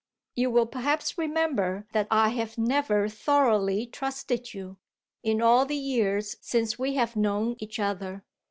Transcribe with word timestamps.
You 0.35 0.49
will 0.49 0.65
perhaps 0.65 1.15
remember 1.15 1.85
that 1.91 2.07
I 2.09 2.29
have 2.29 2.57
never 2.57 3.07
thoroughly 3.07 3.85
trusted 3.85 4.51
you, 4.51 4.77
in 5.21 5.43
all 5.43 5.63
the 5.67 5.75
years 5.77 6.37
since 6.41 6.79
we 6.79 6.95
have 6.95 7.15
known 7.15 7.55
each 7.59 7.77
other. 7.77 8.23